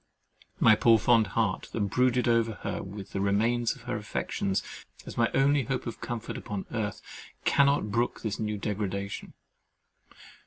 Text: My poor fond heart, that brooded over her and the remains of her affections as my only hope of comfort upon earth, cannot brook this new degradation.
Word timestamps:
My 0.59 0.73
poor 0.75 0.97
fond 0.97 1.27
heart, 1.37 1.69
that 1.73 1.79
brooded 1.79 2.27
over 2.27 2.53
her 2.63 2.77
and 2.77 3.05
the 3.05 3.21
remains 3.21 3.75
of 3.75 3.83
her 3.83 3.95
affections 3.95 4.63
as 5.05 5.15
my 5.15 5.29
only 5.35 5.65
hope 5.65 5.85
of 5.85 6.01
comfort 6.01 6.37
upon 6.39 6.65
earth, 6.71 7.03
cannot 7.45 7.91
brook 7.91 8.21
this 8.23 8.39
new 8.39 8.57
degradation. 8.57 9.33